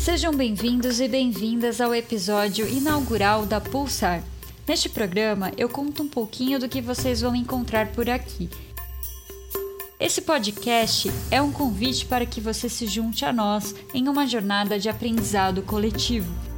[0.00, 4.24] Sejam bem-vindos e bem-vindas ao episódio inaugural da Pulsar.
[4.66, 8.48] Neste programa, eu conto um pouquinho do que vocês vão encontrar por aqui.
[10.00, 14.78] Esse podcast é um convite para que você se junte a nós em uma jornada
[14.78, 16.49] de aprendizado coletivo.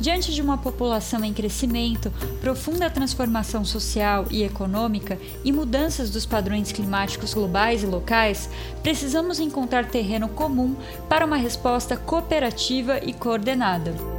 [0.00, 6.72] Diante de uma população em crescimento, profunda transformação social e econômica e mudanças dos padrões
[6.72, 8.50] climáticos globais e locais,
[8.82, 10.76] precisamos encontrar terreno comum
[11.08, 14.13] para uma resposta cooperativa e coordenada.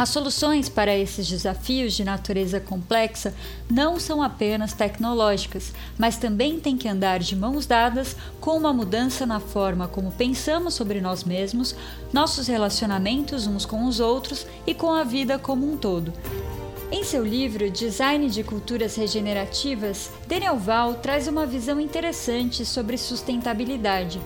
[0.00, 3.34] As soluções para esses desafios de natureza complexa
[3.70, 9.26] não são apenas tecnológicas, mas também têm que andar de mãos dadas com uma mudança
[9.26, 11.76] na forma como pensamos sobre nós mesmos,
[12.14, 16.14] nossos relacionamentos uns com os outros e com a vida como um todo.
[16.90, 24.18] Em seu livro Design de Culturas Regenerativas, Daniel Val traz uma visão interessante sobre sustentabilidade.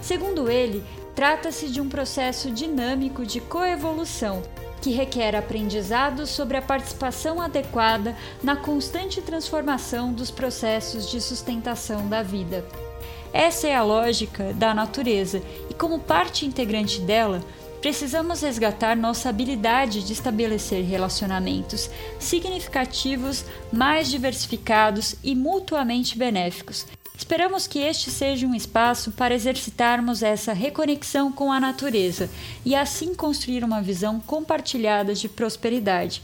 [0.00, 0.84] Segundo ele,
[1.16, 4.44] trata-se de um processo dinâmico de coevolução
[4.86, 12.22] que requer aprendizado sobre a participação adequada na constante transformação dos processos de sustentação da
[12.22, 12.64] vida.
[13.32, 17.42] Essa é a lógica da natureza e, como parte integrante dela,
[17.80, 26.86] precisamos resgatar nossa habilidade de estabelecer relacionamentos significativos, mais diversificados e mutuamente benéficos,
[27.16, 32.28] Esperamos que este seja um espaço para exercitarmos essa reconexão com a natureza
[32.64, 36.22] e assim construir uma visão compartilhada de prosperidade.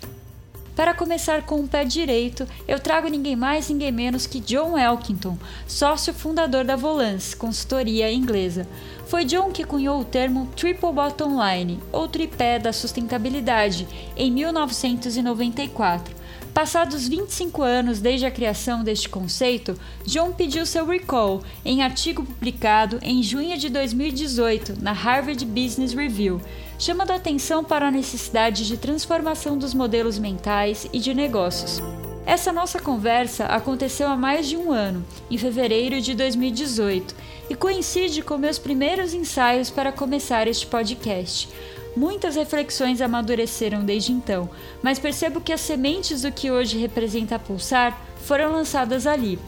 [0.76, 5.36] Para começar com o pé direito, eu trago ninguém mais ninguém menos que John Elkington,
[5.66, 8.66] sócio fundador da Volance, consultoria inglesa.
[9.06, 16.21] Foi John que cunhou o termo Triple Bottom Line, ou tripé da sustentabilidade, em 1994
[16.54, 22.98] Passados 25 anos desde a criação deste conceito, John pediu seu recall em artigo publicado
[23.00, 26.42] em junho de 2018 na Harvard Business Review,
[26.78, 31.80] chamando a atenção para a necessidade de transformação dos modelos mentais e de negócios.
[32.24, 37.14] Essa nossa conversa aconteceu há mais de um ano, em fevereiro de 2018,
[37.50, 41.48] e coincide com meus primeiros ensaios para começar este podcast.
[41.96, 44.48] Muitas reflexões amadureceram desde então,
[44.82, 49.38] mas percebo que as sementes do que hoje representa Pulsar foram lançadas ali.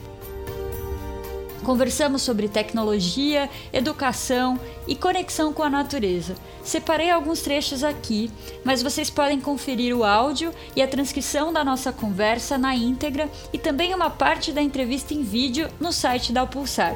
[1.64, 6.34] Conversamos sobre tecnologia, educação e conexão com a natureza.
[6.62, 8.30] Separei alguns trechos aqui,
[8.62, 13.58] mas vocês podem conferir o áudio e a transcrição da nossa conversa na íntegra e
[13.58, 16.94] também uma parte da entrevista em vídeo no site da Pulsar.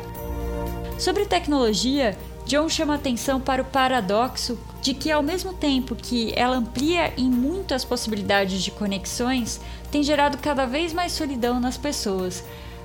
[0.99, 2.15] Sobre tecnologia,
[2.45, 7.31] John chama atenção para o paradoxo de que, ao mesmo tempo que ela amplia em
[7.31, 12.45] muito as possibilidades de conexões, tem gerado cada vez mais solidão nas pessoas.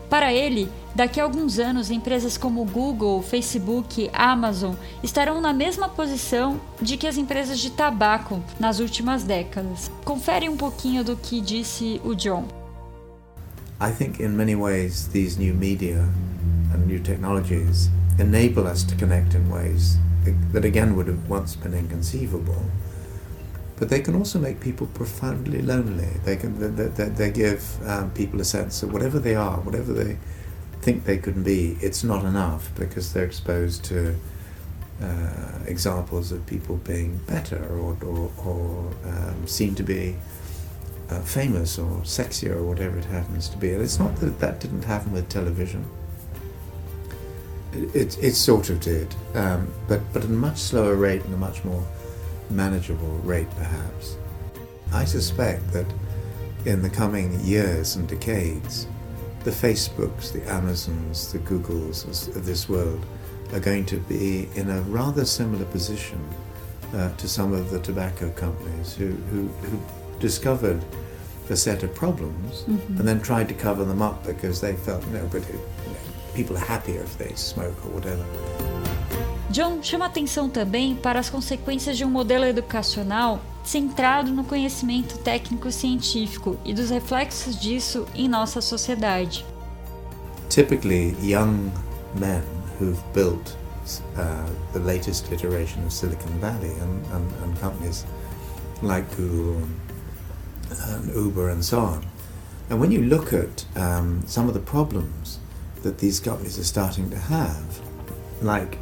[0.09, 6.59] Para ele, daqui a alguns anos, empresas como Google, Facebook, Amazon estarão na mesma posição
[6.81, 9.90] de que as empresas de tabaco nas últimas décadas.
[10.06, 12.46] Confere um pouquinho do que disse o John.
[13.81, 16.08] I think in many ways these new media
[16.74, 17.90] and new technologies
[18.20, 19.97] enable us to connect in ways
[20.53, 22.62] that again would have once been inconceivable.
[23.83, 26.07] But they can also make people profoundly lonely.
[26.23, 29.91] They can they, they, they give um, people a sense that whatever they are, whatever
[29.91, 30.16] they
[30.79, 34.16] think they can be, it's not enough because they're exposed to
[35.01, 40.16] uh, examples of people being better or or, or um, seem to be
[41.09, 43.73] uh, famous or sexier or whatever it happens to be.
[43.73, 45.83] And it's not that that didn't happen with television
[47.73, 51.38] it, it sort of did, um, but, but at a much slower rate and a
[51.38, 51.83] much more
[52.53, 54.18] manageable rate, perhaps.
[54.94, 55.88] I suspect that
[56.66, 58.88] in the coming years and decades,
[59.44, 63.06] the Facebooks, the Amazons, the Googles of this world
[63.52, 66.19] are going to be in a rather similar position
[66.94, 69.80] uh, to some of the tobacco companies who, who, who
[70.20, 70.84] discovered
[71.50, 72.97] a set of problems mm-hmm.
[72.97, 75.59] and then tried to cover them up because they felt, no, but it,
[76.34, 78.25] people are happier if they smoke or whatever.
[79.53, 86.58] John chama atenção também para as consequências de um modelo educacional centrado no conhecimento técnico-científico
[86.66, 89.46] e dos reflexos disso em nossa sociedade.
[90.50, 91.72] Typically, young
[92.16, 92.41] men
[92.79, 93.55] who've built
[94.17, 98.08] uh, the latest iteration of Silicon Valley and, and, and companies
[98.82, 99.61] like Google
[100.72, 102.03] and, and, Uber and so on.
[102.72, 105.38] And when you look at um, some of the problems
[105.84, 107.79] that these companies are starting to have,
[108.41, 108.79] like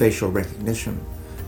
[0.00, 0.98] facial recognition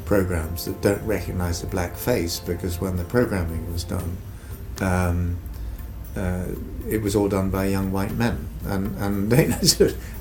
[0.04, 4.18] programs that don't recognize the black face because when the programming was done,
[4.82, 5.38] um,
[6.14, 6.44] uh,
[6.86, 9.44] it was all done by young white men, and and they,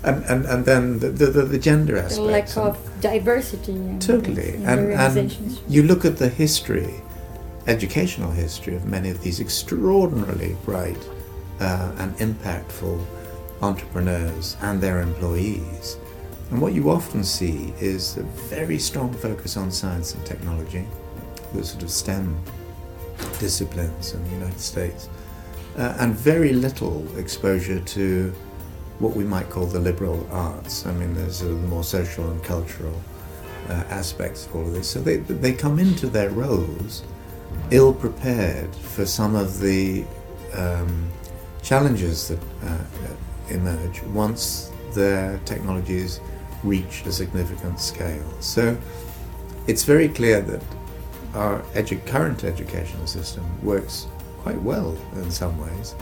[0.09, 3.77] and, and, and then the, the, the gender aspect, the lack of diversity.
[3.99, 6.93] Totally, and and you look at the history,
[7.67, 11.03] educational history of many of these extraordinarily bright
[11.59, 12.97] uh, and impactful
[13.61, 15.97] entrepreneurs and their employees.
[16.51, 20.85] And what you often see is a very strong focus on science and technology,
[21.53, 22.37] the sort of STEM
[23.39, 25.09] disciplines in the United States
[25.77, 28.33] uh, and very little exposure to
[28.99, 30.85] what we might call the liberal arts.
[30.85, 33.01] I mean, there's uh, the more social and cultural
[33.69, 34.89] uh, aspects of all of this.
[34.89, 37.03] So they, they come into their roles
[37.69, 40.03] ill prepared for some of the
[40.53, 41.09] um,
[41.61, 42.77] challenges that uh,
[43.49, 46.19] emerge once their technologies
[46.63, 48.25] reach a significant scale.
[48.39, 48.77] So
[49.67, 50.61] it's very clear that
[51.33, 54.07] our edu- current educational system works
[54.43, 55.95] quite well in some ways,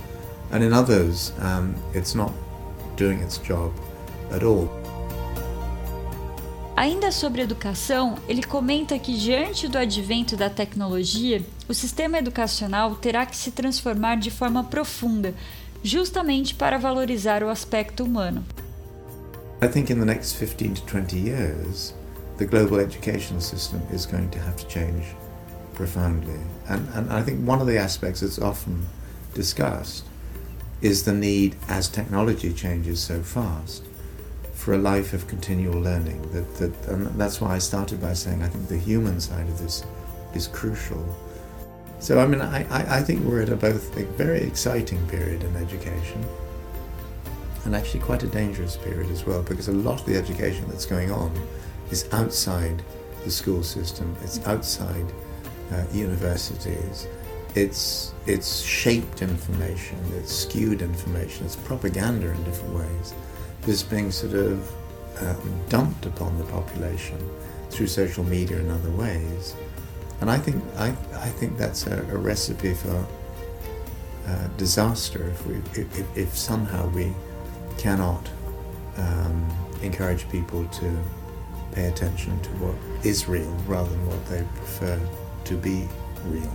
[0.52, 2.32] and in others, um, it's not
[2.96, 3.72] doing its job
[4.32, 4.70] at all.
[6.76, 13.26] Ainda sobre educação, ele comenta que, diante do advento da tecnologia, o sistema educacional terá
[13.26, 15.34] que se transformar de forma profunda,
[15.84, 18.46] justamente para valorizar o aspecto humano.
[19.62, 21.94] I think in the next 15 to 20 years,
[22.38, 25.04] the global education system is going to have to change
[25.74, 26.40] profoundly.
[26.70, 28.86] And, and I think one of the aspects that's often
[29.34, 30.06] discussed
[30.82, 33.84] is the need, as technology changes so fast,
[34.54, 36.22] for a life of continual learning.
[36.32, 39.60] That, that, and that's why I started by saying I think the human side of
[39.60, 39.84] this
[40.34, 41.04] is crucial.
[42.00, 45.54] So, I mean, I, I, think we're at a both a very exciting period in
[45.58, 46.24] education
[47.69, 50.88] and actually quite a dangerous period as well because a lot of the education that's
[50.88, 51.31] going on
[51.92, 52.81] is outside
[53.24, 55.06] the school system, it's outside
[55.71, 57.07] uh, universities,
[57.54, 63.13] it's it's shaped information, it's skewed information, it's propaganda in different ways
[63.62, 64.68] that's being sort of
[65.22, 67.19] um, dumped upon the population
[67.69, 69.56] through social media and other ways.
[70.22, 73.06] And I think I, I think that's a, a recipe for
[74.25, 77.13] uh, disaster if we if, if, somehow we
[77.80, 78.30] cannot
[78.98, 79.48] um,
[79.81, 80.92] encourage people to
[81.72, 85.00] pay attention to what is real rather than what they prefer
[85.46, 85.88] to be
[86.26, 86.52] real.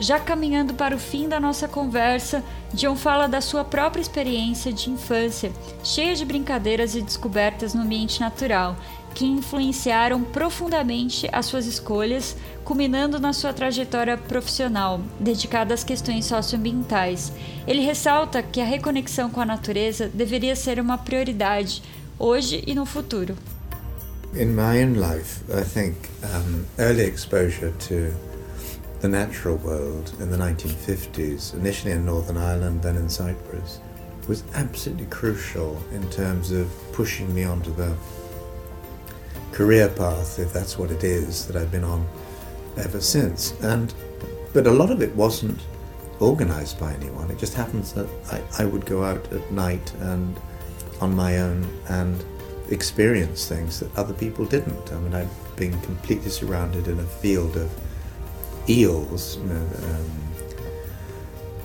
[0.00, 2.42] Já caminhando para o fim da nossa conversa,
[2.72, 5.52] John fala da sua própria experiência de infância,
[5.84, 8.76] cheia de brincadeiras e descobertas no ambiente natural,
[9.14, 17.32] que influenciaram profundamente as suas escolhas, culminando na sua trajetória profissional, dedicada às questões socioambientais.
[17.66, 21.82] Ele ressalta que a reconexão com a natureza deveria ser uma prioridade,
[22.18, 23.36] hoje e no futuro.
[24.36, 28.12] in my own life, I think um, early exposure to
[29.00, 33.80] the natural world in the 1950s, initially in Northern Ireland, then in Cyprus,
[34.26, 37.94] was absolutely crucial in terms of pushing me onto the
[39.54, 42.04] career path, if that's what it is, that I've been on
[42.76, 43.52] ever since.
[43.62, 43.94] And
[44.52, 45.60] but a lot of it wasn't
[46.20, 47.30] organized by anyone.
[47.30, 50.36] It just happens that I, I would go out at night and
[51.00, 52.24] on my own and
[52.70, 54.92] experience things that other people didn't.
[54.92, 57.70] I mean, I've been completely surrounded in a field of
[58.68, 60.10] eels, you know, um,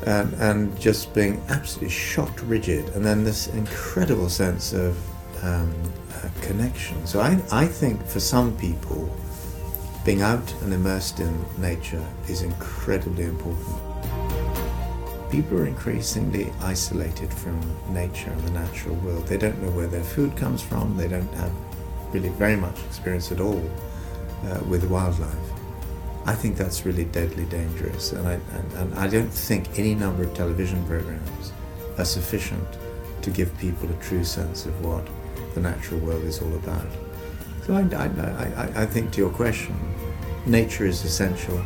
[0.06, 4.98] and, and just being absolutely shocked rigid, and then this incredible sense of
[5.44, 5.74] um,
[6.42, 7.06] connection.
[7.06, 9.16] So I, I think for some people,
[10.06, 13.90] being out and immersed in nature is incredibly important
[15.30, 17.60] people are increasingly isolated from
[17.94, 19.28] nature and the natural world.
[19.28, 21.52] They don't know where their food comes from, they don't have
[22.12, 23.64] really very much experience at all
[24.46, 25.36] uh, with wildlife.
[26.26, 30.24] I think that's really deadly dangerous, and I, and, and I don't think any number
[30.24, 31.54] of television programs
[31.98, 32.68] are sufficient
[33.22, 35.08] to give people a true sense of what
[35.61, 36.87] the natural world is all about.
[37.66, 38.07] So I, I,
[38.63, 39.75] I, I think to your question,
[40.45, 41.59] nature is essential.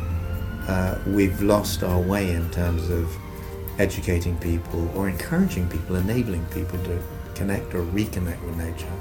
[0.68, 3.14] Uh, we've lost our way in terms of
[3.78, 6.98] educating people or encouraging people, enabling people to
[7.34, 8.94] connect or reconnect with nature.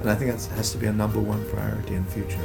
[0.00, 2.40] And I think that has to be a number one priority in the future.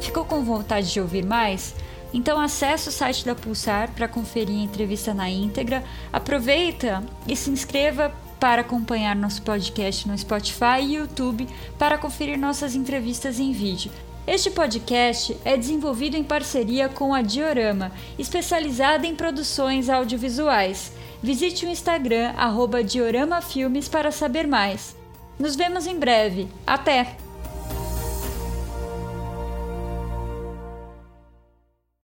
[0.00, 1.74] Ficou com vontade de ouvir mais?
[2.12, 5.84] Então acesse o site da Pulsar para conferir a entrevista na íntegra.
[6.12, 11.46] Aproveita e se inscreva para acompanhar nosso podcast no Spotify e YouTube
[11.78, 13.92] para conferir nossas entrevistas em vídeo.
[14.26, 20.92] Este podcast é desenvolvido em parceria com a Diorama, especializada em produções audiovisuais.
[21.22, 24.96] Visite o Instagram, arroba Diorama Filmes, para saber mais.
[25.38, 26.48] Nos vemos em breve.
[26.66, 27.29] Até!